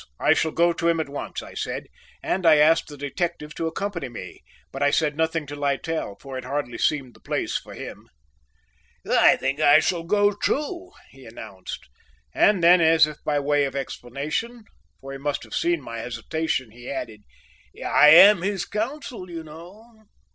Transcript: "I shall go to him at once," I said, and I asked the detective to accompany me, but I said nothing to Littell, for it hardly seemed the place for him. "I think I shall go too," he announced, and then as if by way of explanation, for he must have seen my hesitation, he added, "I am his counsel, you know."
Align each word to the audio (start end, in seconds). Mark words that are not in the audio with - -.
"I 0.19 0.33
shall 0.33 0.49
go 0.51 0.73
to 0.73 0.87
him 0.87 0.99
at 0.99 1.09
once," 1.09 1.43
I 1.43 1.53
said, 1.53 1.85
and 2.23 2.43
I 2.43 2.55
asked 2.55 2.87
the 2.87 2.97
detective 2.97 3.53
to 3.53 3.67
accompany 3.67 4.09
me, 4.09 4.41
but 4.71 4.81
I 4.81 4.89
said 4.89 5.15
nothing 5.15 5.45
to 5.45 5.55
Littell, 5.55 6.15
for 6.19 6.39
it 6.39 6.43
hardly 6.43 6.79
seemed 6.79 7.13
the 7.13 7.19
place 7.19 7.55
for 7.55 7.75
him. 7.75 8.09
"I 9.07 9.35
think 9.35 9.59
I 9.59 9.77
shall 9.79 10.01
go 10.01 10.31
too," 10.31 10.89
he 11.11 11.23
announced, 11.27 11.87
and 12.33 12.63
then 12.63 12.81
as 12.81 13.05
if 13.05 13.23
by 13.23 13.39
way 13.39 13.63
of 13.65 13.75
explanation, 13.75 14.63
for 15.01 15.11
he 15.11 15.19
must 15.19 15.43
have 15.43 15.53
seen 15.53 15.81
my 15.83 15.99
hesitation, 15.99 16.71
he 16.71 16.89
added, 16.89 17.21
"I 17.85 18.09
am 18.09 18.41
his 18.41 18.65
counsel, 18.65 19.29
you 19.29 19.43
know." 19.43 19.85